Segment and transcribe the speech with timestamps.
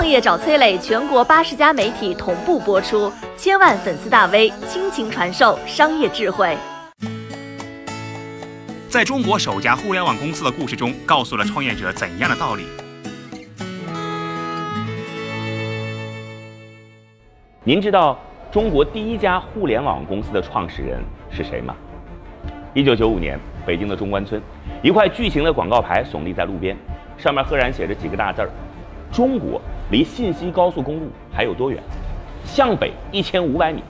[0.00, 6.56] 创业找崔磊，全国八十家媒体同步播出，千万粉丝大 V 倾情传授商业智慧。
[8.88, 12.64] 在中国首家互联网公司的故事中，告诉了创业者怎样的道理？
[17.62, 18.18] 您知道
[18.50, 20.98] 中国第一家互联网公司的创始人
[21.30, 21.76] 是谁吗？
[22.72, 24.40] 一九九五年，北京的中关村，
[24.82, 26.74] 一块巨型的广告牌耸立在路边，
[27.18, 28.50] 上面赫然写着几个大字儿
[29.12, 31.82] ：“中国离信息高速公路还有多远？
[32.44, 33.82] 向北一千五百米。”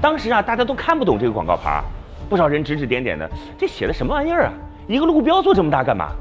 [0.00, 1.82] 当时啊，大家都看不懂这个广告牌。
[2.28, 3.28] 不少人指指点点的，
[3.58, 4.52] 这写的什么玩意儿啊？
[4.86, 6.12] 一个路标做这么大干嘛？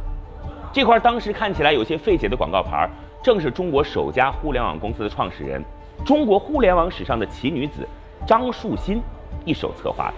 [0.73, 2.89] 这块当时看起来有些费解的广告牌，
[3.23, 5.63] 正是中国首家互联网公司的创始人，
[6.05, 7.87] 中国互联网史上的奇女子
[8.25, 9.01] 张树新
[9.45, 10.13] 一手策划的。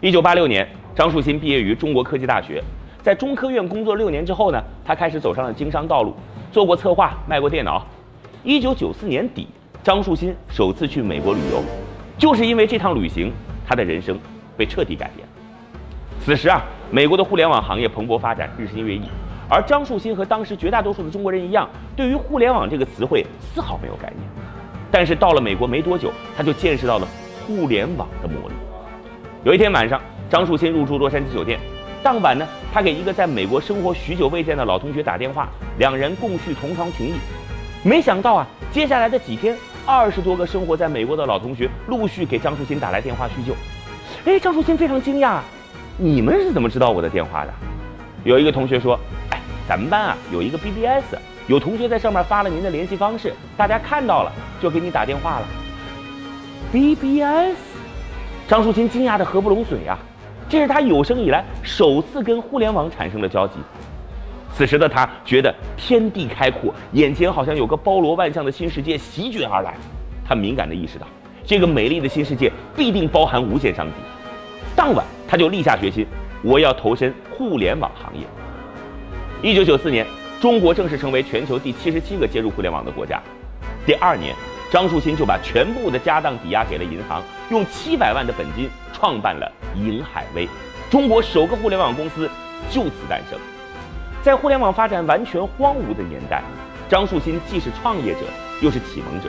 [0.00, 2.62] 一九八六年，张树新毕业于中国科技大学，
[3.02, 6.14] 在中科院工作六年之后呢，他开始走上了经商道路，
[6.52, 7.84] 做过策划，卖过电脑。
[8.44, 9.48] 一九九四年底，
[9.82, 11.62] 张树新首次去美国旅游，
[12.16, 13.32] 就是因为这趟旅行，
[13.66, 14.16] 他的人生。
[14.54, 15.32] 被彻底改变了。
[16.20, 19.00] 此时啊，美国的互联网行业蓬勃发展，日新月异。
[19.48, 24.28] 而张树新和当时绝大多数的中国人一样，对于互联网这个词汇丝毫没有概念。
[24.90, 27.08] 但是到了美国没多久，他就见识到了
[27.46, 28.54] 互联网的魔力。
[29.42, 31.58] 有一天晚上，张树新入住洛杉矶酒店，
[32.02, 37.14] 当晚呢，他给一个在美国生活许久未见的老同学打电话，两人共叙同床情谊。
[37.84, 43.54] 没想到啊，接下来的几天，二十多个生活在美国的老同学陆续给张树新打来电话叙旧。
[44.24, 45.38] 哎，张树新非常惊讶，
[45.96, 47.54] 你们是怎么知道我的电话的？
[48.24, 48.98] 有一个同学说，
[49.30, 55.46] 哎，咱们班啊有一个 BBS，有同学在上面发了您的联系方式，大家看到了就给你打电话了。
[56.72, 57.56] BBS，
[58.48, 59.98] 张树新惊讶的合不拢嘴啊，
[60.52, 63.54] 这是他有生以来首次跟互联网产生了交集。
[64.52, 69.74] 此时的他觉得天地开阔，眼前好像有个包罗万象的新世界席卷而来，
[70.22, 71.06] 他敏感的意识到。
[71.46, 73.94] 这个美丽的新世界必定包含无限商机。
[74.76, 76.06] 当晚，他就立下决心，
[76.42, 78.26] 我要投身互联网行业。
[79.40, 80.06] 一九九四年，
[80.38, 83.18] 中国正式成为全球第七十七个接入互联网的国家。
[83.86, 84.36] 第二年，
[84.72, 90.48] 张树新就把全部的家当抵押给了银行，用七百万的本金创办了银海威，
[90.90, 92.26] 中国首个互联网公司
[92.70, 93.38] 就此诞生。
[94.22, 96.42] 在互联网发展完全荒芜的年代，
[96.88, 98.20] 张树新既是创业者，
[98.62, 99.28] 又是启蒙者。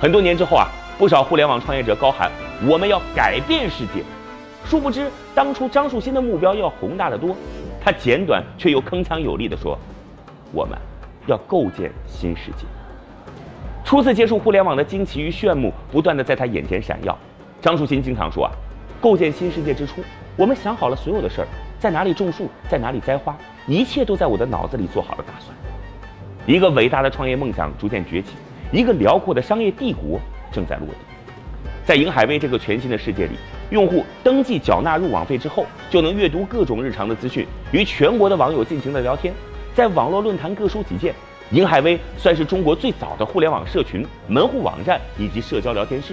[0.00, 0.66] 很多年之后啊。
[0.96, 2.30] 不少互联网创业者高喊
[2.64, 4.04] ：“我们要改变世界。”
[4.64, 7.34] 殊不知，当初张树新的目标要宏大的多。
[7.84, 9.76] 他简短却又铿锵有力地说
[10.54, 10.78] ：“我们
[11.26, 12.64] 要构建新世界。”
[13.84, 17.16] 初次接触互联网的惊奇与炫目，不断地在他眼前闪耀。
[17.60, 18.50] 张树新经常说：“啊，
[18.98, 20.02] 构建新世界之初，
[20.36, 21.46] 我们想好了所有的事儿，
[21.78, 23.36] 在哪里种树，在哪里栽花，
[23.66, 25.54] 一切都在我的脑子里做好了打算。”
[26.46, 28.30] 一个伟大的创业梦想逐渐崛起，
[28.72, 30.18] 一个辽阔的商业帝国。
[30.50, 30.94] 正在落地，
[31.84, 33.34] 在银海威这个全新的世界里，
[33.68, 39.34] 用户登记缴纳入网费之后，就能阅读各种日常的资讯，与全国的网友进行了聊天，
[39.74, 41.14] 在网络论坛各抒己见。
[41.54, 46.12] 银海威算是中国最早的互联网社群、门户网站以及社交聊天室。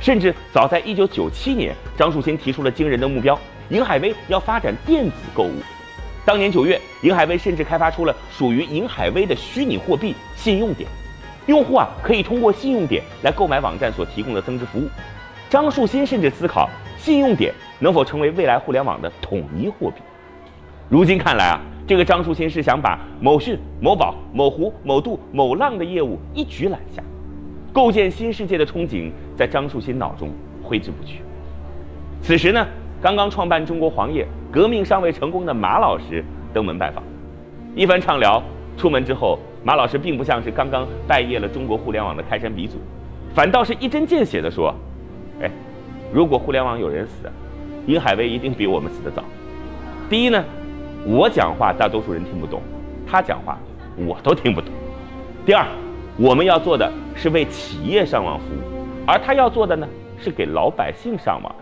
[0.00, 3.36] 甚至早在1997年，张树新提出了惊人的目标：
[3.68, 5.54] 银海威要发展电子购物。
[6.24, 10.88] 当年九月，银海威甚至开发出了属于银海威的虚拟货币信用点。
[11.46, 14.88] 用户啊，可以通过信用点来购买网站所提供的增值服务。
[15.50, 20.00] 张树新甚至思考，信用点能否成为未来互联网的统一货币。
[20.88, 27.02] 如今看来啊，这个张树新是想把某讯、某宝、某湖、某度、某浪的业务一举揽下，
[27.72, 30.30] 构建新世界的憧憬在张树新脑中
[30.62, 31.20] 挥之不去。
[32.20, 32.66] 此时呢，
[33.00, 37.04] 刚刚创办中国黄页、革命尚未成功的马老师登门拜访，
[37.76, 38.42] 一番畅聊，
[38.76, 39.38] 出门之后。
[39.64, 42.76] 马老师并不像是刚刚拜谒了中国互联网的开山鼻祖，
[43.34, 44.72] 反倒是一针见血地说
[45.42, 45.50] ：“哎，
[46.12, 47.28] 如果互联网有人死，
[47.88, 49.24] 银海威一定比我们死得早。
[50.08, 50.44] 第一呢，
[51.08, 52.60] 我讲话大多数人听不懂，
[53.06, 53.56] 他讲话
[53.96, 54.70] 我都听不懂。
[55.44, 55.64] 第二，
[56.16, 58.58] 我们要做的是为企业上网服务，
[59.06, 59.86] 而他要做的呢
[60.18, 61.54] 是给老百姓上网。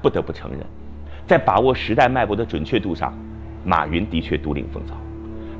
[0.00, 0.60] 不得不承认，
[1.26, 3.12] 在把握时代脉搏的准确度上，
[3.64, 4.94] 马云的确独领风骚。”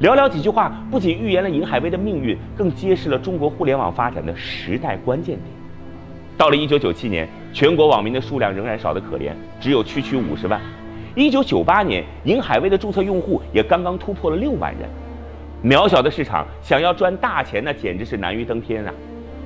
[0.00, 5.46] 寥寥几句话，不仅预言了银海威的命运，更揭示了中国互联网发展的时代关键点。
[6.38, 10.60] 到了1997年，全国网民的数量仍然少得可怜，只有区区五十万。
[11.14, 14.88] 1998年，银海威的注册用户也刚刚突破了六万人。
[15.62, 18.93] 渺小的市场，想要赚大钱，那简直是难于登天啊！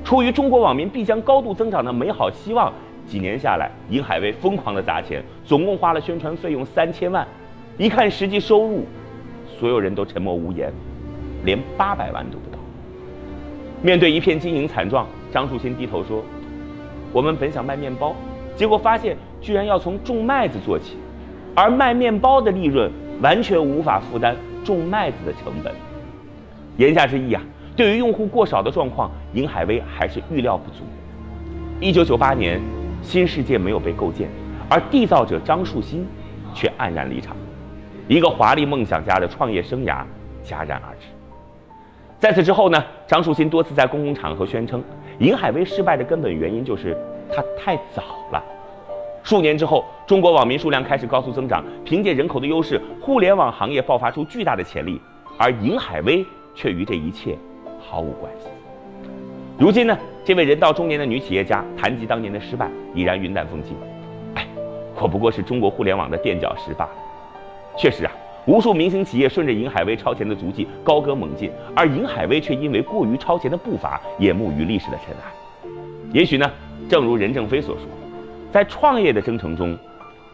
[0.04, 2.72] 出于中国网民必将高度增长的美好希望，
[3.06, 7.26] 几年下来，银海威疯狂的砸钱，总共花了宣传费用三千万。
[7.76, 8.84] 一看实际收入。
[9.58, 10.72] 所有人都沉默无言，
[11.44, 12.58] 连八百万都不到。
[13.82, 16.22] 面对一片经营惨状，张树新低头说
[17.10, 18.14] ：“我们本想卖面包，
[18.54, 20.96] 结果发现居然要从种麦子做起，
[21.56, 22.88] 而卖面包的利润
[23.20, 25.74] 完全无法负担种麦子的成本。”
[26.76, 27.42] 言下之意啊，
[27.74, 30.84] 对于用户过少的状况，尹海威还是预料不足。
[31.80, 32.60] 一九九八年，
[33.02, 34.28] 新世界没有被构建，
[34.68, 36.06] 而缔造者张树新
[36.54, 37.34] 却黯然离场，
[38.08, 40.02] 一个华丽梦想家的创业生涯
[40.44, 41.06] 戛然而止。
[42.18, 44.82] 在此之后呢，张树新多次在公共场合宣称，
[45.18, 46.96] 尹海威失败的根本原因就是
[47.30, 48.42] 他太早了。
[49.26, 55.00] 数年之后，中国网民数量开始高速增长，凭借人口的优势，互联网行业爆发出巨大的潜力，
[55.36, 56.24] 而尹海威
[56.54, 57.36] 却与这一切
[57.80, 58.46] 毫无关系。
[59.58, 63.76] 如今呢，这位人到中年的女企业家谈及当年的失败，已然云淡风轻。
[64.34, 64.46] 哎，
[64.94, 66.92] 我不过是中国互联网的垫脚石罢了。
[67.76, 68.12] 确实啊，
[68.46, 75.68] 无数明星企业顺着尹海威超前的足迹高歌猛进，而尹海威却因为过于超前的步伐淹没于历史的尘埃。
[76.12, 76.48] 也许呢，
[76.88, 77.86] 正如任正非所说，
[78.52, 79.76] 在创业的征程中，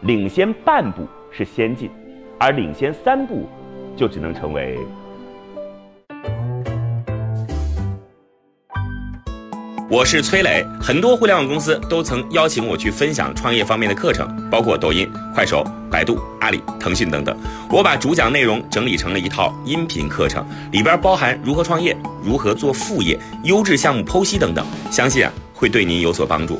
[0.01, 1.89] 领先半步是先进，
[2.39, 3.49] 而领先三步，
[3.97, 4.77] 就只能成为。
[9.89, 17.37] 我是崔磊，很多互联网公司都曾邀请我去分享创业方面的课程，包括抖音、快手、百度、阿里、腾讯等等。
[17.69, 26.59] 我把主讲内容整理成了一套音频课程，里边包含如何创业、如何做副业、优质项目剖析等等，相信啊会对您有所帮助。